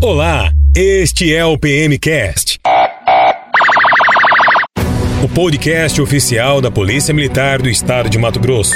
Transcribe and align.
Olá, 0.00 0.52
este 0.76 1.34
é 1.34 1.44
o 1.44 1.58
PMcast. 1.58 2.60
O 5.24 5.28
podcast 5.28 6.00
oficial 6.00 6.60
da 6.60 6.70
Polícia 6.70 7.12
Militar 7.12 7.60
do 7.60 7.68
Estado 7.68 8.08
de 8.08 8.16
Mato 8.16 8.38
Grosso. 8.38 8.74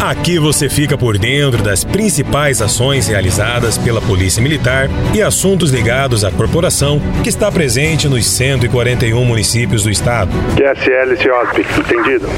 Aqui 0.00 0.40
você 0.40 0.68
fica 0.68 0.98
por 0.98 1.16
dentro 1.16 1.62
das 1.62 1.84
principais 1.84 2.60
ações 2.60 3.06
realizadas 3.06 3.78
pela 3.78 4.00
Polícia 4.00 4.42
Militar 4.42 4.88
e 5.14 5.22
assuntos 5.22 5.70
ligados 5.70 6.24
à 6.24 6.32
corporação 6.32 7.00
que 7.22 7.28
está 7.28 7.50
presente 7.52 8.08
nos 8.08 8.26
141 8.26 9.24
municípios 9.24 9.84
do 9.84 9.90
estado. 9.90 10.32
QSL 10.56 11.16
entendido? 11.80 12.28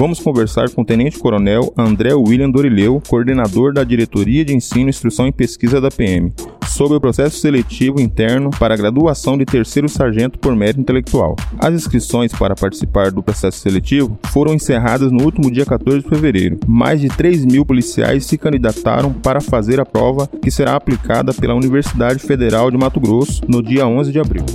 Vamos 0.00 0.18
conversar 0.18 0.70
com 0.70 0.80
o 0.80 0.84
Tenente 0.84 1.18
Coronel 1.18 1.74
André 1.76 2.14
William 2.14 2.48
Dorileu, 2.48 3.02
coordenador 3.06 3.74
da 3.74 3.84
Diretoria 3.84 4.42
de 4.42 4.56
Ensino, 4.56 4.88
Instrução 4.88 5.26
e 5.26 5.32
Pesquisa 5.32 5.78
da 5.78 5.90
PM, 5.90 6.32
sobre 6.66 6.96
o 6.96 7.00
processo 7.02 7.36
seletivo 7.36 8.00
interno 8.00 8.48
para 8.48 8.72
a 8.72 8.76
graduação 8.78 9.36
de 9.36 9.44
terceiro 9.44 9.90
sargento 9.90 10.38
por 10.38 10.56
mérito 10.56 10.80
intelectual. 10.80 11.36
As 11.58 11.74
inscrições 11.74 12.32
para 12.32 12.54
participar 12.54 13.10
do 13.10 13.22
processo 13.22 13.58
seletivo 13.58 14.18
foram 14.28 14.54
encerradas 14.54 15.12
no 15.12 15.22
último 15.22 15.50
dia 15.50 15.66
14 15.66 16.02
de 16.02 16.08
fevereiro. 16.08 16.58
Mais 16.66 16.98
de 16.98 17.08
3 17.08 17.44
mil 17.44 17.66
policiais 17.66 18.24
se 18.24 18.38
candidataram 18.38 19.12
para 19.12 19.42
fazer 19.42 19.80
a 19.80 19.84
prova 19.84 20.26
que 20.26 20.50
será 20.50 20.76
aplicada 20.76 21.34
pela 21.34 21.54
Universidade 21.54 22.20
Federal 22.20 22.70
de 22.70 22.78
Mato 22.78 22.98
Grosso 22.98 23.42
no 23.46 23.62
dia 23.62 23.86
11 23.86 24.10
de 24.10 24.18
abril. 24.18 24.46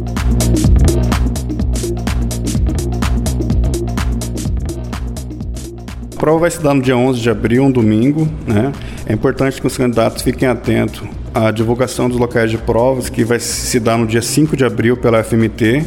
A 6.16 6.18
prova 6.18 6.40
vai 6.40 6.50
se 6.50 6.62
dar 6.62 6.74
no 6.74 6.82
dia 6.82 6.96
11 6.96 7.20
de 7.20 7.30
abril, 7.30 7.66
um 7.66 7.72
domingo. 7.72 8.26
Né? 8.48 8.72
É 9.06 9.12
importante 9.12 9.60
que 9.60 9.68
os 9.68 9.76
candidatos 9.76 10.24
fiquem 10.24 10.48
atentos 10.48 11.04
à 11.34 11.52
divulgação 11.52 12.08
dos 12.08 12.18
locais 12.18 12.50
de 12.50 12.58
provas, 12.58 13.10
que 13.10 13.26
vai 13.26 13.38
se 13.38 13.82
dar 13.82 13.98
no 13.98 14.08
dia 14.08 14.22
5 14.22 14.56
de 14.56 14.64
abril 14.64 14.96
pela 14.96 15.22
FMT. 15.22 15.86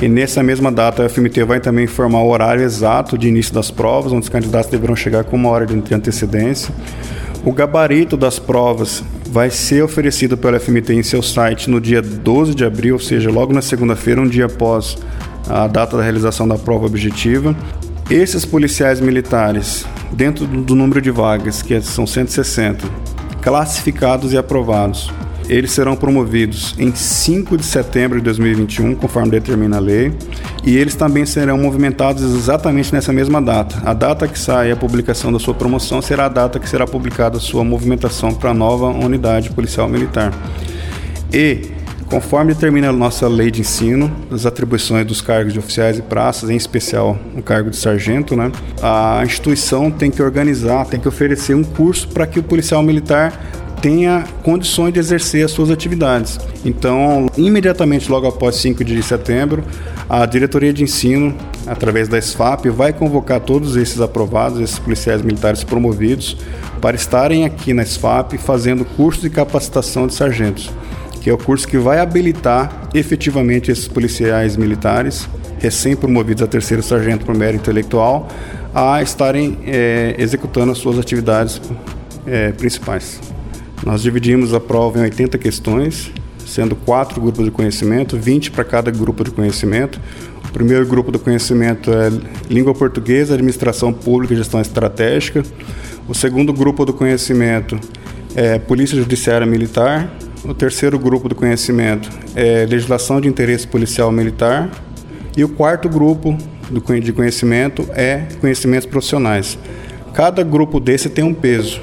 E 0.00 0.08
nessa 0.08 0.42
mesma 0.42 0.72
data, 0.72 1.04
a 1.04 1.08
FMT 1.10 1.44
vai 1.44 1.60
também 1.60 1.84
informar 1.84 2.20
o 2.20 2.28
horário 2.30 2.62
exato 2.62 3.18
de 3.18 3.28
início 3.28 3.52
das 3.52 3.70
provas, 3.70 4.12
onde 4.12 4.22
os 4.22 4.28
candidatos 4.30 4.70
deverão 4.70 4.96
chegar 4.96 5.24
com 5.24 5.36
uma 5.36 5.50
hora 5.50 5.66
de 5.66 5.94
antecedência. 5.94 6.74
O 7.44 7.52
gabarito 7.52 8.16
das 8.16 8.38
provas 8.38 9.04
vai 9.30 9.50
ser 9.50 9.82
oferecido 9.84 10.38
pela 10.38 10.58
FMT 10.58 10.94
em 10.94 11.02
seu 11.02 11.22
site 11.22 11.68
no 11.68 11.82
dia 11.82 12.00
12 12.00 12.54
de 12.54 12.64
abril, 12.64 12.94
ou 12.94 13.00
seja, 13.00 13.30
logo 13.30 13.52
na 13.52 13.60
segunda-feira, 13.60 14.22
um 14.22 14.26
dia 14.26 14.46
após 14.46 14.96
a 15.46 15.66
data 15.66 15.98
da 15.98 16.02
realização 16.02 16.48
da 16.48 16.56
prova 16.56 16.86
objetiva. 16.86 17.54
Esses 18.08 18.44
policiais 18.44 19.00
militares, 19.00 19.84
dentro 20.12 20.46
do 20.46 20.76
número 20.76 21.02
de 21.02 21.10
vagas, 21.10 21.60
que 21.60 21.80
são 21.80 22.06
160, 22.06 22.86
classificados 23.42 24.32
e 24.32 24.38
aprovados, 24.38 25.12
eles 25.48 25.72
serão 25.72 25.96
promovidos 25.96 26.76
em 26.78 26.94
5 26.94 27.56
de 27.56 27.64
setembro 27.64 28.18
de 28.18 28.24
2021, 28.24 28.94
conforme 28.94 29.30
determina 29.30 29.78
a 29.78 29.80
lei, 29.80 30.12
e 30.64 30.76
eles 30.76 30.94
também 30.94 31.26
serão 31.26 31.58
movimentados 31.58 32.22
exatamente 32.22 32.92
nessa 32.92 33.12
mesma 33.12 33.42
data. 33.42 33.82
A 33.84 33.92
data 33.92 34.28
que 34.28 34.38
sai 34.38 34.70
a 34.70 34.76
publicação 34.76 35.32
da 35.32 35.40
sua 35.40 35.54
promoção 35.54 36.00
será 36.00 36.26
a 36.26 36.28
data 36.28 36.60
que 36.60 36.68
será 36.68 36.86
publicada 36.86 37.38
a 37.38 37.40
sua 37.40 37.64
movimentação 37.64 38.32
para 38.32 38.50
a 38.50 38.54
nova 38.54 38.86
unidade 38.86 39.50
policial 39.50 39.88
militar. 39.88 40.32
E 41.32 41.75
Conforme 42.08 42.54
determina 42.54 42.90
a 42.90 42.92
nossa 42.92 43.26
lei 43.26 43.50
de 43.50 43.62
ensino, 43.62 44.10
as 44.30 44.46
atribuições 44.46 45.04
dos 45.04 45.20
cargos 45.20 45.52
de 45.52 45.58
oficiais 45.58 45.98
e 45.98 46.02
praças, 46.02 46.48
em 46.48 46.56
especial 46.56 47.18
o 47.36 47.42
cargo 47.42 47.68
de 47.68 47.76
sargento, 47.76 48.36
né, 48.36 48.52
a 48.80 49.22
instituição 49.24 49.90
tem 49.90 50.10
que 50.10 50.22
organizar, 50.22 50.86
tem 50.86 51.00
que 51.00 51.08
oferecer 51.08 51.54
um 51.54 51.64
curso 51.64 52.08
para 52.08 52.24
que 52.26 52.38
o 52.38 52.42
policial 52.44 52.80
militar 52.80 53.32
tenha 53.82 54.24
condições 54.42 54.92
de 54.92 55.00
exercer 55.00 55.44
as 55.44 55.50
suas 55.50 55.68
atividades. 55.68 56.38
Então, 56.64 57.26
imediatamente 57.36 58.10
logo 58.10 58.26
após 58.26 58.56
5 58.56 58.84
de 58.84 59.02
setembro, 59.02 59.64
a 60.08 60.24
diretoria 60.26 60.72
de 60.72 60.84
ensino, 60.84 61.34
através 61.66 62.08
da 62.08 62.20
SFAP, 62.20 62.68
vai 62.68 62.92
convocar 62.92 63.40
todos 63.40 63.76
esses 63.76 64.00
aprovados, 64.00 64.60
esses 64.60 64.78
policiais 64.78 65.22
militares 65.22 65.64
promovidos, 65.64 66.36
para 66.80 66.96
estarem 66.96 67.44
aqui 67.44 67.74
na 67.74 67.84
SFAP 67.84 68.38
fazendo 68.38 68.84
cursos 68.84 69.22
de 69.22 69.30
capacitação 69.30 70.06
de 70.06 70.14
sargentos 70.14 70.70
que 71.26 71.30
é 71.30 71.32
o 71.32 71.38
curso 71.38 71.66
que 71.66 71.76
vai 71.76 71.98
habilitar 71.98 72.88
efetivamente 72.94 73.68
esses 73.68 73.88
policiais 73.88 74.56
militares, 74.56 75.28
recém-promovidos 75.58 76.40
a 76.44 76.46
terceiro 76.46 76.84
sargento 76.84 77.26
por 77.26 77.34
mérito 77.34 77.62
intelectual, 77.62 78.28
a 78.72 79.02
estarem 79.02 79.58
é, 79.66 80.14
executando 80.18 80.70
as 80.70 80.78
suas 80.78 81.00
atividades 81.00 81.60
é, 82.28 82.52
principais. 82.52 83.20
Nós 83.84 84.02
dividimos 84.02 84.54
a 84.54 84.60
prova 84.60 85.00
em 85.00 85.02
80 85.02 85.36
questões, 85.38 86.12
sendo 86.46 86.76
quatro 86.76 87.20
grupos 87.20 87.44
de 87.44 87.50
conhecimento, 87.50 88.16
20 88.16 88.52
para 88.52 88.62
cada 88.62 88.92
grupo 88.92 89.24
de 89.24 89.32
conhecimento. 89.32 90.00
O 90.48 90.52
primeiro 90.52 90.86
grupo 90.86 91.10
de 91.10 91.18
conhecimento 91.18 91.90
é 91.92 92.08
língua 92.48 92.72
portuguesa, 92.72 93.34
administração 93.34 93.92
pública 93.92 94.32
e 94.32 94.36
gestão 94.36 94.60
estratégica. 94.60 95.42
O 96.06 96.14
segundo 96.14 96.52
grupo 96.52 96.84
do 96.84 96.92
conhecimento 96.92 97.76
é 98.36 98.60
polícia 98.60 98.96
judiciária 98.96 99.44
militar. 99.44 100.08
O 100.48 100.54
terceiro 100.54 100.96
grupo 100.96 101.28
do 101.28 101.34
conhecimento 101.34 102.08
é 102.34 102.64
legislação 102.66 103.20
de 103.20 103.28
interesse 103.28 103.66
policial 103.66 104.12
militar. 104.12 104.70
E 105.36 105.42
o 105.42 105.48
quarto 105.48 105.88
grupo 105.88 106.38
de 107.02 107.12
conhecimento 107.12 107.86
é 107.92 108.22
conhecimentos 108.40 108.86
profissionais. 108.86 109.58
Cada 110.14 110.42
grupo 110.42 110.78
desse 110.78 111.10
tem 111.10 111.24
um 111.24 111.34
peso, 111.34 111.80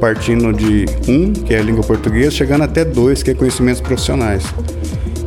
partindo 0.00 0.52
de 0.52 0.86
um, 1.06 1.32
que 1.32 1.54
é 1.54 1.60
língua 1.60 1.84
portuguesa, 1.84 2.30
chegando 2.30 2.64
até 2.64 2.84
dois, 2.84 3.22
que 3.22 3.30
é 3.30 3.34
conhecimentos 3.34 3.80
profissionais. 3.80 4.44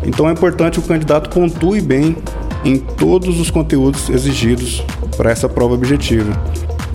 Então 0.04 0.28
é 0.28 0.32
importante 0.34 0.80
que 0.80 0.86
o 0.86 0.88
candidato 0.88 1.30
pontue 1.30 1.80
bem 1.80 2.18
em 2.66 2.78
todos 2.78 3.40
os 3.40 3.52
conteúdos 3.52 4.10
exigidos 4.10 4.84
para 5.16 5.32
essa 5.32 5.48
prova 5.48 5.76
objetiva. 5.76 6.34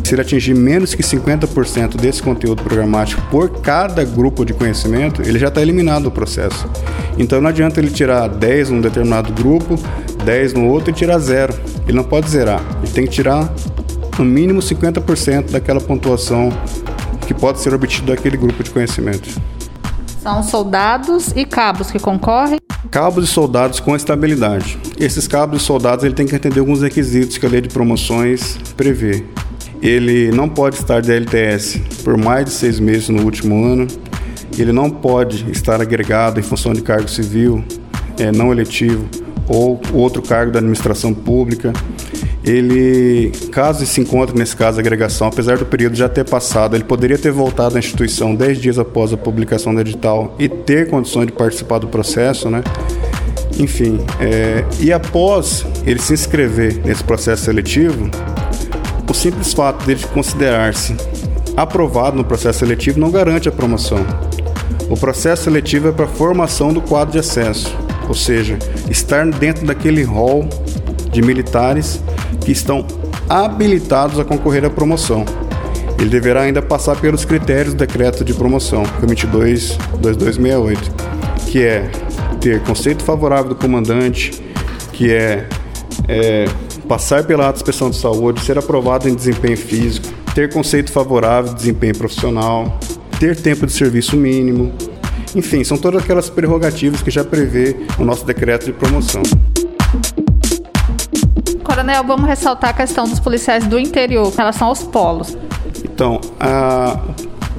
Se 0.04 0.14
ele 0.14 0.22
atingir 0.22 0.54
menos 0.54 0.94
que 0.94 1.02
50% 1.02 1.96
desse 1.96 2.22
conteúdo 2.22 2.62
programático 2.62 3.22
por 3.30 3.60
cada 3.60 4.04
grupo 4.04 4.44
de 4.44 4.52
conhecimento, 4.52 5.22
ele 5.22 5.38
já 5.38 5.48
está 5.48 5.62
eliminado 5.62 6.04
do 6.04 6.10
processo. 6.10 6.68
Então 7.16 7.40
não 7.40 7.48
adianta 7.48 7.80
ele 7.80 7.90
tirar 7.90 8.28
10 8.28 8.70
num 8.70 8.80
determinado 8.80 9.32
grupo, 9.32 9.78
10 10.24 10.54
no 10.54 10.68
outro 10.68 10.90
e 10.90 10.92
tirar 10.92 11.18
zero. 11.18 11.54
Ele 11.86 11.96
não 11.96 12.04
pode 12.04 12.28
zerar. 12.28 12.60
Ele 12.82 12.92
tem 12.92 13.06
que 13.06 13.12
tirar 13.12 13.52
no 14.18 14.24
mínimo 14.24 14.60
50% 14.60 15.50
daquela 15.50 15.80
pontuação 15.80 16.50
que 17.26 17.32
pode 17.32 17.60
ser 17.60 17.72
obtida 17.72 18.14
daquele 18.14 18.36
grupo 18.36 18.62
de 18.62 18.70
conhecimento. 18.70 19.28
São 20.22 20.42
soldados 20.42 21.32
e 21.34 21.44
cabos 21.44 21.90
que 21.90 21.98
concorrem? 21.98 22.58
Cabos 22.90 23.24
e 23.24 23.26
soldados 23.26 23.80
com 23.80 23.96
estabilidade. 23.96 24.78
Esses 24.98 25.26
cabos 25.26 25.62
e 25.62 25.64
soldados 25.64 26.04
ele 26.04 26.14
tem 26.14 26.26
que 26.26 26.36
atender 26.36 26.60
alguns 26.60 26.82
requisitos 26.82 27.38
que 27.38 27.46
a 27.46 27.48
lei 27.48 27.60
de 27.60 27.68
promoções 27.68 28.56
prevê 28.76 29.24
ele 29.82 30.30
não 30.30 30.48
pode 30.48 30.76
estar 30.76 31.00
de 31.00 31.12
LTS 31.12 31.80
por 32.04 32.16
mais 32.16 32.44
de 32.44 32.52
seis 32.52 32.78
meses 32.78 33.08
no 33.08 33.22
último 33.24 33.64
ano, 33.64 33.88
ele 34.56 34.72
não 34.72 34.88
pode 34.88 35.50
estar 35.50 35.80
agregado 35.80 36.38
em 36.38 36.42
função 36.42 36.72
de 36.72 36.82
cargo 36.82 37.08
civil, 37.08 37.64
é, 38.18 38.30
não 38.30 38.52
eletivo 38.52 39.04
ou 39.48 39.80
outro 39.92 40.22
cargo 40.22 40.52
da 40.52 40.60
administração 40.60 41.12
pública. 41.12 41.72
Ele, 42.44 43.30
caso 43.50 43.86
se 43.86 44.00
encontre 44.00 44.36
nesse 44.36 44.56
caso 44.56 44.76
de 44.76 44.80
agregação, 44.80 45.28
apesar 45.28 45.58
do 45.58 45.64
período 45.64 45.94
já 45.94 46.08
ter 46.08 46.24
passado, 46.24 46.74
ele 46.74 46.84
poderia 46.84 47.16
ter 47.16 47.30
voltado 47.30 47.76
à 47.76 47.78
instituição 47.78 48.34
dez 48.34 48.58
dias 48.58 48.78
após 48.78 49.12
a 49.12 49.16
publicação 49.16 49.74
do 49.74 49.80
edital 49.80 50.34
e 50.38 50.48
ter 50.48 50.88
condições 50.88 51.26
de 51.26 51.32
participar 51.32 51.78
do 51.78 51.86
processo, 51.86 52.50
né? 52.50 52.62
Enfim, 53.58 54.00
é, 54.18 54.64
e 54.80 54.92
após 54.92 55.64
ele 55.86 56.00
se 56.00 56.14
inscrever 56.14 56.80
nesse 56.84 57.04
processo 57.04 57.44
seletivo, 57.44 58.10
o 59.12 59.14
simples 59.14 59.52
fato 59.52 59.84
dele 59.84 60.00
considerar-se 60.14 60.96
aprovado 61.54 62.16
no 62.16 62.24
processo 62.24 62.60
seletivo 62.60 62.98
não 62.98 63.10
garante 63.10 63.46
a 63.46 63.52
promoção. 63.52 63.98
O 64.88 64.96
processo 64.96 65.44
seletivo 65.44 65.88
é 65.88 65.92
para 65.92 66.06
formação 66.06 66.72
do 66.72 66.80
quadro 66.80 67.12
de 67.12 67.18
acesso, 67.18 67.76
ou 68.08 68.14
seja, 68.14 68.58
estar 68.90 69.26
dentro 69.26 69.66
daquele 69.66 70.02
rol 70.02 70.48
de 71.10 71.20
militares 71.20 72.02
que 72.40 72.52
estão 72.52 72.86
habilitados 73.28 74.18
a 74.18 74.24
concorrer 74.24 74.64
à 74.64 74.70
promoção. 74.70 75.26
Ele 75.98 76.08
deverá 76.08 76.40
ainda 76.40 76.62
passar 76.62 76.96
pelos 76.96 77.26
critérios 77.26 77.74
do 77.74 77.78
decreto 77.78 78.24
de 78.24 78.32
promoção, 78.32 78.82
que 78.82 79.04
é 79.04 79.08
22.2268, 79.08 80.78
que 81.48 81.62
é 81.62 81.90
ter 82.40 82.62
conceito 82.62 83.04
favorável 83.04 83.50
do 83.50 83.56
comandante, 83.56 84.42
que 84.90 85.12
é, 85.12 85.46
é 86.08 86.46
passar 86.92 87.24
pela 87.24 87.46
alta 87.46 87.58
inspeção 87.58 87.88
de 87.88 87.96
saúde, 87.96 88.42
ser 88.42 88.58
aprovado 88.58 89.08
em 89.08 89.14
desempenho 89.14 89.56
físico, 89.56 90.06
ter 90.34 90.52
conceito 90.52 90.92
favorável 90.92 91.54
de 91.54 91.56
desempenho 91.56 91.96
profissional, 91.96 92.78
ter 93.18 93.34
tempo 93.34 93.64
de 93.64 93.72
serviço 93.72 94.14
mínimo. 94.14 94.70
Enfim, 95.34 95.64
são 95.64 95.78
todas 95.78 96.02
aquelas 96.02 96.28
prerrogativas 96.28 97.00
que 97.00 97.10
já 97.10 97.24
prevê 97.24 97.76
o 97.98 98.04
nosso 98.04 98.26
decreto 98.26 98.66
de 98.66 98.74
promoção. 98.74 99.22
Coronel, 101.64 102.04
vamos 102.04 102.26
ressaltar 102.26 102.68
a 102.68 102.74
questão 102.74 103.08
dos 103.08 103.18
policiais 103.18 103.66
do 103.66 103.78
interior 103.78 104.30
com 104.30 104.36
relação 104.36 104.68
aos 104.68 104.82
polos. 104.82 105.34
Então, 105.82 106.20
a, 106.38 107.00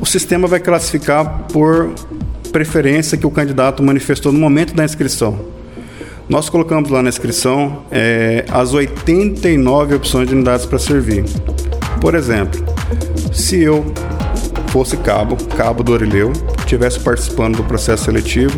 sistema 0.06 0.48
vai 0.48 0.60
classificar 0.60 1.48
por 1.52 1.92
preferência 2.52 3.18
que 3.18 3.26
o 3.26 3.32
candidato 3.32 3.82
manifestou 3.82 4.32
no 4.32 4.38
momento 4.38 4.76
da 4.76 4.86
inscrição. 4.86 5.63
Nós 6.30 6.50
colocamos 6.50 6.90
lá 6.90 7.02
na 7.02 7.10
inscrição 7.10 7.84
é, 7.92 8.46
as 8.50 8.74
89 8.74 9.96
opções 9.96 10.28
de 10.28 10.34
unidades 10.34 10.66
para 10.66 10.80
servir. 10.80 11.26
Por 12.00 12.16
exemplo, 12.16 12.64
se 13.32 13.62
eu 13.62 13.86
fosse 14.68 14.98
cabo, 14.98 15.36
cabo 15.56 15.84
do 15.84 15.92
Orileu, 15.92 16.32
estivesse 16.60 17.00
participando 17.00 17.58
do 17.58 17.64
processo 17.64 18.06
seletivo, 18.06 18.58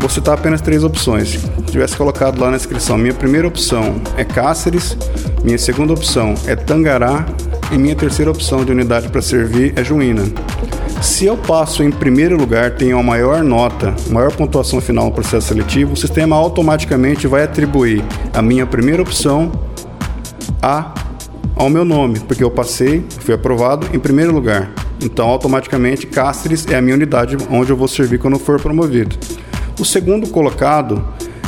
vou 0.00 0.08
citar 0.08 0.34
apenas 0.34 0.60
três 0.60 0.82
opções. 0.82 1.28
Se 1.30 1.72
tivesse 1.72 1.96
colocado 1.96 2.40
lá 2.40 2.50
na 2.50 2.56
inscrição, 2.56 2.96
minha 2.96 3.14
primeira 3.14 3.46
opção 3.46 4.00
é 4.16 4.24
Cáceres, 4.24 4.96
minha 5.44 5.58
segunda 5.58 5.92
opção 5.92 6.34
é 6.46 6.56
Tangará 6.56 7.26
e 7.70 7.78
minha 7.78 7.94
terceira 7.94 8.30
opção 8.30 8.64
de 8.64 8.72
unidade 8.72 9.08
para 9.08 9.22
servir 9.22 9.74
é 9.76 9.84
Juína. 9.84 10.24
Se 11.20 11.26
eu 11.26 11.36
passo 11.36 11.82
em 11.82 11.90
primeiro 11.90 12.34
lugar, 12.34 12.70
tenho 12.76 12.98
a 12.98 13.02
maior 13.02 13.44
nota, 13.44 13.94
maior 14.08 14.34
pontuação 14.34 14.80
final 14.80 15.04
no 15.04 15.12
processo 15.12 15.48
seletivo, 15.48 15.92
o 15.92 15.96
sistema 15.96 16.34
automaticamente 16.34 17.26
vai 17.26 17.42
atribuir 17.42 18.02
a 18.32 18.40
minha 18.40 18.64
primeira 18.64 19.02
opção 19.02 19.52
a 20.62 20.94
ao 21.54 21.68
meu 21.68 21.84
nome, 21.84 22.20
porque 22.20 22.42
eu 22.42 22.50
passei, 22.50 23.04
fui 23.18 23.34
aprovado 23.34 23.86
em 23.94 23.98
primeiro 23.98 24.32
lugar. 24.32 24.72
Então, 25.04 25.28
automaticamente, 25.28 26.06
Cáceres 26.06 26.66
é 26.66 26.76
a 26.76 26.80
minha 26.80 26.94
unidade 26.94 27.36
onde 27.50 27.70
eu 27.70 27.76
vou 27.76 27.86
servir 27.86 28.18
quando 28.18 28.38
for 28.38 28.58
promovido. 28.58 29.14
O 29.78 29.84
segundo 29.84 30.26
colocado, 30.28 31.04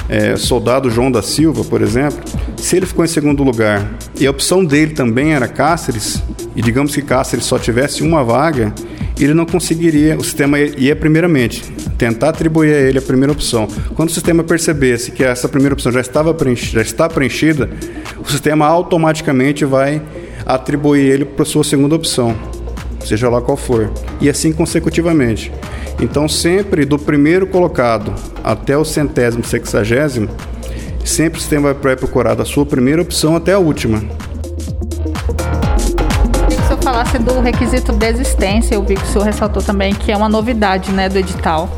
é, 0.07 0.37
soldado 0.37 0.91
João 0.91 1.11
da 1.11 1.23
Silva, 1.23 1.65
por 1.65 1.81
exemplo, 1.81 2.21
se 2.62 2.76
ele 2.76 2.87
ficou 2.87 3.05
em 3.05 3.09
segundo 3.09 3.43
lugar 3.43 3.93
e 4.20 4.25
a 4.25 4.31
opção 4.31 4.64
dele 4.64 4.93
também 4.93 5.35
era 5.35 5.49
Cáceres, 5.49 6.23
e 6.55 6.62
digamos 6.62 6.94
que 6.94 7.03
Cáceres 7.03 7.44
só 7.44 7.59
tivesse 7.59 8.05
uma 8.05 8.23
vaga, 8.23 8.73
ele 9.19 9.35
não 9.35 9.44
conseguiria, 9.44 10.17
o 10.17 10.23
sistema 10.23 10.61
ia 10.61 10.94
primeiramente 10.94 11.61
tentar 11.99 12.29
atribuir 12.29 12.73
a 12.73 12.79
ele 12.79 12.99
a 13.00 13.03
primeira 13.03 13.32
opção. 13.32 13.67
Quando 13.97 14.11
o 14.11 14.12
sistema 14.12 14.44
percebesse 14.44 15.11
que 15.11 15.25
essa 15.25 15.49
primeira 15.49 15.75
opção 15.75 15.91
já 15.91 16.00
estava 16.00 16.32
preenchida, 16.32 16.75
já 16.75 16.82
está 16.82 17.09
preenchida, 17.09 17.69
o 18.25 18.31
sistema 18.31 18.64
automaticamente 18.64 19.64
vai 19.64 20.00
atribuir 20.47 21.11
ele 21.11 21.25
para 21.25 21.43
a 21.43 21.47
sua 21.47 21.64
segunda 21.64 21.97
opção, 21.97 22.32
seja 23.05 23.29
lá 23.29 23.41
qual 23.41 23.56
for, 23.56 23.93
e 24.20 24.31
assim 24.31 24.53
consecutivamente. 24.53 25.53
Então, 26.00 26.29
sempre 26.29 26.85
do 26.85 26.97
primeiro 26.97 27.44
colocado 27.44 28.14
até 28.43 28.79
o 28.79 28.85
centésimo, 28.85 29.44
sexagésimo, 29.44 30.29
sempre 31.04 31.38
o 31.38 31.40
sistema 31.40 31.75
vai 31.75 31.96
procurar 31.96 32.34
da 32.34 32.44
sua 32.44 32.66
primeira 32.66 33.02
opção 33.02 33.37
até 33.37 33.52
a 33.52 33.58
última 33.58 34.02
falasse 36.82 37.19
do 37.19 37.40
requisito 37.40 37.93
desistência, 37.93 38.75
eu 38.75 38.82
vi 38.82 38.96
que 38.96 39.02
o 39.02 39.06
senhor 39.06 39.25
ressaltou 39.25 39.62
também 39.62 39.94
que 39.94 40.10
é 40.10 40.16
uma 40.16 40.28
novidade 40.28 40.90
né, 40.90 41.08
do 41.08 41.16
edital. 41.16 41.70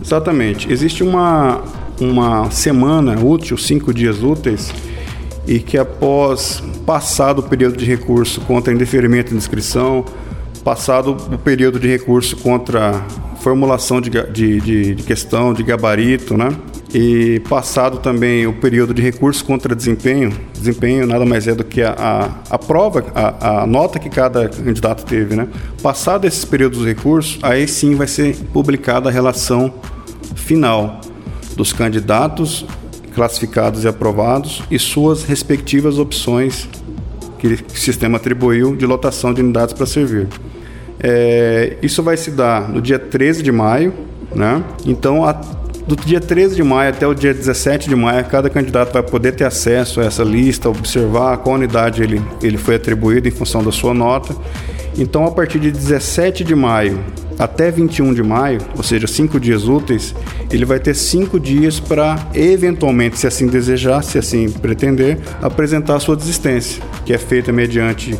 Exatamente. 0.00 0.70
Existe 0.70 1.02
uma, 1.02 1.62
uma 2.00 2.50
semana 2.50 3.18
útil, 3.18 3.56
cinco 3.56 3.92
dias 3.94 4.22
úteis, 4.22 4.72
e 5.46 5.58
que 5.58 5.78
após 5.78 6.62
passado 6.84 7.40
o 7.40 7.42
período 7.42 7.76
de 7.76 7.84
recurso 7.84 8.40
contra 8.42 8.72
indeferimento 8.72 9.30
de 9.30 9.36
inscrição, 9.36 10.04
passado 10.62 11.16
o 11.32 11.38
período 11.38 11.80
de 11.80 11.88
recurso 11.88 12.36
contra 12.36 13.02
formulação 13.40 14.00
de, 14.00 14.10
de, 14.30 14.94
de, 14.94 15.02
questão, 15.02 15.54
de 15.54 15.62
gabarito, 15.62 16.36
né? 16.36 16.48
E 16.94 17.40
passado 17.48 17.98
também 17.98 18.46
o 18.46 18.52
período 18.52 18.94
de 18.94 19.02
recurso 19.02 19.44
contra 19.44 19.74
desempenho, 19.74 20.32
desempenho 20.54 21.06
nada 21.06 21.24
mais 21.24 21.48
é 21.48 21.54
do 21.54 21.64
que 21.64 21.82
a, 21.82 21.90
a, 21.90 22.54
a 22.54 22.58
prova, 22.58 23.04
a, 23.14 23.62
a, 23.62 23.66
nota 23.66 23.98
que 23.98 24.08
cada 24.08 24.48
candidato 24.48 25.04
teve, 25.04 25.34
né? 25.34 25.48
Passado 25.82 26.26
esses 26.26 26.44
períodos 26.44 26.80
de 26.80 26.86
recurso, 26.86 27.38
aí 27.42 27.66
sim 27.66 27.96
vai 27.96 28.06
ser 28.06 28.36
publicada 28.52 29.08
a 29.08 29.12
relação 29.12 29.74
final 30.36 31.00
dos 31.56 31.72
candidatos 31.72 32.64
classificados 33.14 33.82
e 33.82 33.88
aprovados 33.88 34.62
e 34.70 34.78
suas 34.78 35.24
respectivas 35.24 35.98
opções 35.98 36.68
que 37.38 37.46
o 37.46 37.76
sistema 37.76 38.16
atribuiu 38.16 38.76
de 38.76 38.86
lotação 38.86 39.34
de 39.34 39.40
unidades 39.40 39.74
para 39.74 39.86
servir. 39.86 40.28
É, 41.00 41.76
isso 41.82 42.02
vai 42.02 42.16
se 42.16 42.30
dar 42.30 42.68
no 42.68 42.80
dia 42.80 42.98
13 42.98 43.42
de 43.42 43.50
maio, 43.50 43.92
né? 44.34 44.62
Então, 44.84 45.24
a, 45.24 45.38
do 45.86 45.94
dia 45.94 46.20
13 46.20 46.56
de 46.56 46.62
maio 46.64 46.90
até 46.90 47.06
o 47.06 47.14
dia 47.14 47.32
17 47.32 47.88
de 47.88 47.94
maio, 47.94 48.24
cada 48.24 48.50
candidato 48.50 48.92
vai 48.92 49.02
poder 49.02 49.32
ter 49.32 49.44
acesso 49.44 50.00
a 50.00 50.04
essa 50.04 50.24
lista, 50.24 50.68
observar 50.68 51.36
qual 51.38 51.54
unidade 51.54 52.02
ele, 52.02 52.20
ele 52.42 52.58
foi 52.58 52.74
atribuído 52.74 53.28
em 53.28 53.30
função 53.30 53.62
da 53.62 53.70
sua 53.70 53.94
nota. 53.94 54.34
Então, 54.98 55.24
a 55.24 55.30
partir 55.30 55.60
de 55.60 55.70
17 55.70 56.42
de 56.42 56.54
maio 56.54 56.98
até 57.38 57.70
21 57.70 58.14
de 58.14 58.22
maio, 58.22 58.60
ou 58.76 58.82
seja, 58.82 59.06
cinco 59.06 59.38
dias 59.38 59.68
úteis, 59.68 60.14
ele 60.50 60.64
vai 60.64 60.80
ter 60.80 60.94
cinco 60.94 61.38
dias 61.38 61.78
para, 61.78 62.16
eventualmente, 62.34 63.18
se 63.18 63.26
assim 63.26 63.46
desejar, 63.46 64.02
se 64.02 64.18
assim 64.18 64.48
pretender, 64.48 65.18
apresentar 65.42 65.96
a 65.96 66.00
sua 66.00 66.16
desistência, 66.16 66.82
que 67.04 67.12
é 67.12 67.18
feita 67.18 67.52
mediante 67.52 68.18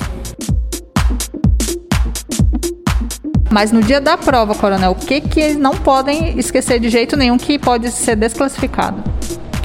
Mas 3.56 3.72
no 3.72 3.82
dia 3.82 4.02
da 4.02 4.18
prova, 4.18 4.54
coronel, 4.54 4.92
o 4.92 4.96
que 4.96 5.22
que 5.22 5.40
eles 5.40 5.56
não 5.56 5.72
podem 5.72 6.38
esquecer 6.38 6.78
de 6.78 6.90
jeito 6.90 7.16
nenhum 7.16 7.38
que 7.38 7.58
pode 7.58 7.90
ser 7.90 8.18
desclassificado? 8.18 9.02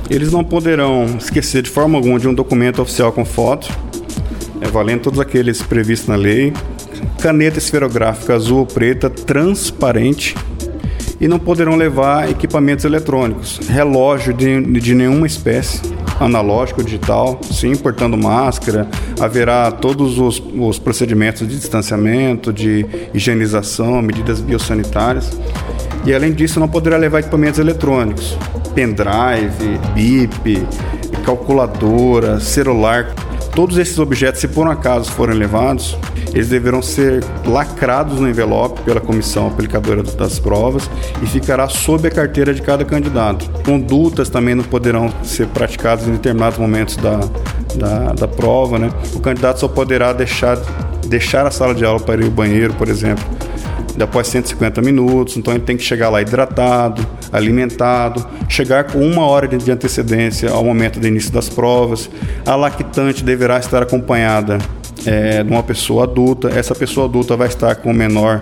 Eles 0.08 0.30
não 0.30 0.44
poderão 0.44 1.06
esquecer 1.18 1.60
de 1.60 1.70
forma 1.70 1.98
alguma 1.98 2.16
de 2.16 2.28
um 2.28 2.32
documento 2.32 2.80
oficial 2.80 3.10
com 3.10 3.24
foto, 3.24 3.68
é, 4.60 4.68
valendo 4.68 5.00
todos 5.00 5.18
aqueles 5.18 5.60
previstos 5.60 6.08
na 6.08 6.14
lei, 6.14 6.52
caneta 7.20 7.58
esferográfica 7.58 8.32
azul 8.32 8.60
ou 8.60 8.66
preta 8.66 9.10
transparente 9.10 10.36
e 11.20 11.26
não 11.26 11.40
poderão 11.40 11.74
levar 11.74 12.30
equipamentos 12.30 12.84
eletrônicos, 12.84 13.58
relógio 13.68 14.32
de, 14.32 14.62
de 14.78 14.94
nenhuma 14.94 15.26
espécie, 15.26 15.80
analógico, 16.20 16.84
digital, 16.84 17.40
sim, 17.50 17.74
portando 17.74 18.16
máscara, 18.16 18.86
haverá 19.18 19.72
todos 19.72 20.18
os, 20.18 20.40
os 20.54 20.78
procedimentos 20.78 21.48
de 21.48 21.56
distanciamento, 21.56 22.52
de 22.52 22.84
higienização, 23.14 24.02
medidas 24.02 24.40
biosanitárias. 24.40 25.40
E 26.04 26.14
além 26.14 26.32
disso, 26.32 26.60
não 26.60 26.68
poderá 26.68 26.96
levar 26.98 27.20
equipamentos 27.20 27.58
eletrônicos, 27.58 28.36
pendrive, 28.74 29.78
bip, 29.94 30.66
calculadora, 31.24 32.38
celular. 32.38 33.14
Todos 33.54 33.78
esses 33.78 33.98
objetos, 33.98 34.40
se 34.40 34.48
por 34.48 34.66
um 34.66 34.70
acaso 34.70 35.10
forem 35.12 35.36
levados, 35.36 35.96
eles 36.32 36.48
deverão 36.48 36.80
ser 36.80 37.24
lacrados 37.44 38.20
no 38.20 38.28
envelope 38.28 38.80
pela 38.82 39.00
comissão 39.00 39.48
aplicadora 39.48 40.02
das 40.02 40.38
provas 40.38 40.88
e 41.22 41.26
ficará 41.26 41.68
sob 41.68 42.06
a 42.06 42.10
carteira 42.10 42.54
de 42.54 42.62
cada 42.62 42.84
candidato. 42.84 43.50
Condutas 43.64 44.28
também 44.28 44.54
não 44.54 44.64
poderão 44.64 45.12
ser 45.24 45.48
praticadas 45.48 46.06
em 46.06 46.12
determinados 46.12 46.58
momentos 46.58 46.96
da, 46.96 47.20
da, 47.74 48.12
da 48.12 48.28
prova. 48.28 48.78
Né? 48.78 48.90
O 49.14 49.20
candidato 49.20 49.60
só 49.60 49.68
poderá 49.68 50.12
deixar, 50.12 50.56
deixar 51.06 51.46
a 51.46 51.50
sala 51.50 51.74
de 51.74 51.84
aula 51.84 52.00
para 52.00 52.20
ir 52.20 52.26
ao 52.26 52.30
banheiro, 52.30 52.72
por 52.74 52.88
exemplo, 52.88 53.24
após 54.02 54.28
150 54.28 54.80
minutos, 54.82 55.36
então 55.36 55.52
ele 55.52 55.62
tem 55.62 55.76
que 55.76 55.82
chegar 55.82 56.08
lá 56.08 56.20
hidratado, 56.20 57.06
alimentado, 57.32 58.26
chegar 58.48 58.84
com 58.84 59.00
uma 59.00 59.26
hora 59.26 59.46
de 59.46 59.70
antecedência 59.70 60.50
ao 60.50 60.64
momento 60.64 60.98
do 60.98 61.06
início 61.06 61.32
das 61.32 61.48
provas. 61.48 62.10
A 62.44 62.54
lactante 62.54 63.24
deverá 63.24 63.58
estar 63.58 63.82
acompanhada 63.82 64.58
é, 65.06 65.42
de 65.42 65.50
uma 65.50 65.62
pessoa 65.62 66.04
adulta. 66.04 66.48
Essa 66.48 66.74
pessoa 66.74 67.06
adulta 67.06 67.36
vai 67.36 67.48
estar 67.48 67.74
com 67.76 67.90
o 67.90 67.94
menor 67.94 68.38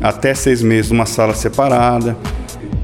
até 0.00 0.34
seis 0.34 0.62
meses 0.62 0.90
numa 0.90 1.06
sala 1.06 1.34
separada. 1.34 2.16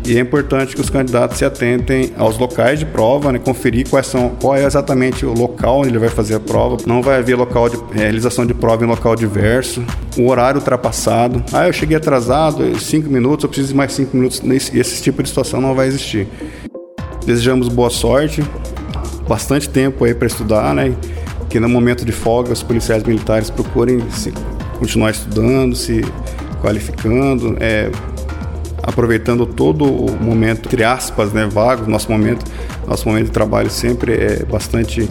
E 0.07 0.19
é 0.19 0.21
importante 0.21 0.75
que 0.75 0.81
os 0.83 0.91
candidatos 0.91 1.39
se 1.39 1.47
atentem 1.47 2.13
aos 2.19 2.37
locais 2.37 2.79
de 2.79 2.85
prova, 2.85 3.33
né, 3.33 3.39
conferir 3.39 3.89
quais 3.89 4.07
são, 4.07 4.31
qual 4.41 4.55
é 4.55 4.65
exatamente 4.65 5.25
o 5.25 5.33
local 5.33 5.81
onde 5.81 5.89
ele 5.89 5.99
vai 5.99 6.11
fazer 6.11 6.35
a 6.35 6.41
prova. 6.41 6.77
Não 6.87 7.03
vai 7.03 7.19
haver 7.19 7.35
local 7.37 7.71
de 7.71 7.79
realização 7.91 8.45
de 8.45 8.53
prova 8.53 8.85
em 8.85 8.87
local 8.87 9.17
diverso. 9.17 9.83
O 10.19 10.29
horário 10.29 10.61
ultrapassado. 10.61 11.43
Ah, 11.53 11.67
eu 11.67 11.73
cheguei 11.73 11.97
atrasado, 11.97 12.79
cinco 12.79 13.09
minutos, 13.09 13.45
eu 13.45 13.49
preciso 13.49 13.69
de 13.69 13.75
mais 13.75 13.93
cinco 13.93 14.15
minutos. 14.15 14.43
Esse 14.75 15.03
tipo 15.03 15.23
de 15.23 15.29
situação 15.31 15.59
não 15.59 15.75
vai 15.75 15.87
existir. 15.87 16.29
Desejamos 17.25 17.69
boa 17.69 17.89
sorte, 17.89 18.45
bastante 19.27 19.71
tempo 19.71 20.05
aí 20.05 20.15
para 20.15 20.27
estudar, 20.27 20.75
né? 20.75 20.95
Que 21.49 21.59
no 21.59 21.69
momento 21.69 22.05
de 22.05 22.13
folga 22.13 22.53
os 22.53 22.63
policiais 22.63 23.03
militares 23.03 23.49
procurem 23.49 24.03
se, 24.11 24.35
continuar 24.79 25.13
estudando, 25.13 25.75
se 25.75 26.05
qualificando, 26.61 27.57
é, 27.59 27.91
aproveitando 28.87 29.47
todo 29.47 29.85
o 29.85 30.23
momento, 30.23 30.67
entre 30.67 30.85
aspas, 30.85 31.33
né, 31.33 31.47
vago, 31.47 31.91
nosso 31.91 32.11
momento, 32.11 32.45
nosso 32.87 33.09
momento 33.09 33.27
de 33.27 33.33
trabalho 33.33 33.71
sempre 33.71 34.13
é 34.13 34.45
bastante 34.45 35.09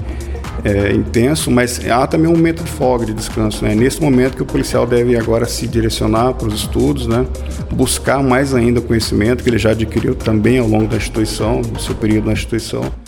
é, 0.63 0.93
intenso, 0.93 1.51
mas 1.51 1.85
há 1.89 2.05
também 2.07 2.29
um 2.29 2.35
momento 2.35 2.63
de 2.63 2.71
folga, 2.71 3.05
de 3.05 3.13
descanso. 3.13 3.63
Né? 3.65 3.75
Nesse 3.75 4.01
momento 4.01 4.35
que 4.35 4.43
o 4.43 4.45
policial 4.45 4.85
deve 4.85 5.17
agora 5.17 5.45
se 5.45 5.67
direcionar 5.67 6.33
para 6.33 6.47
os 6.47 6.53
estudos, 6.53 7.07
né? 7.07 7.25
buscar 7.71 8.21
mais 8.23 8.53
ainda 8.53 8.79
o 8.79 8.83
conhecimento 8.83 9.43
que 9.43 9.49
ele 9.49 9.57
já 9.57 9.71
adquiriu 9.71 10.15
também 10.15 10.59
ao 10.59 10.67
longo 10.67 10.87
da 10.87 10.97
instituição, 10.97 11.61
do 11.61 11.81
seu 11.81 11.95
período 11.95 12.27
na 12.27 12.33
instituição. 12.33 13.02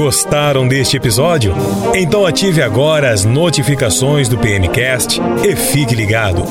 Gostaram 0.00 0.66
deste 0.66 0.96
episódio? 0.96 1.54
Então 1.94 2.24
ative 2.24 2.62
agora 2.62 3.10
as 3.10 3.26
notificações 3.26 4.30
do 4.30 4.38
PMcast 4.38 5.20
e 5.46 5.54
fique 5.54 5.94
ligado. 5.94 6.42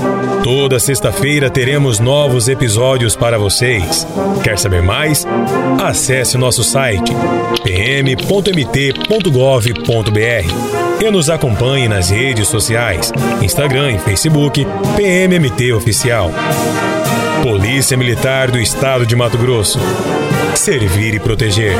Toda 0.44 0.80
sexta-feira 0.80 1.50
teremos 1.50 2.00
novos 2.00 2.48
episódios 2.48 3.16
para 3.16 3.40
vocês. 3.40 4.06
Quer 4.44 4.60
saber 4.60 4.84
mais? 4.84 5.26
Acesse 5.84 6.38
nosso 6.38 6.64
site 6.64 7.12
pm.mt.gov.br 7.64 8.24
e 11.04 11.10
nos 11.10 11.28
acompanhe 11.32 11.88
nas 11.88 12.12
redes 12.12 12.48
sociais, 12.48 13.12
Instagram 13.42 13.94
e 13.94 13.98
Facebook, 14.00 14.64
PMMT 14.96 15.74
Oficial. 15.74 16.30
Polícia 17.42 17.98
Militar 17.98 18.52
do 18.52 18.60
Estado 18.60 19.08
de 19.08 19.16
Mato 19.16 19.40
Grosso. 19.40 19.80
Servir 20.54 21.16
e 21.16 21.20
proteger. 21.20 21.74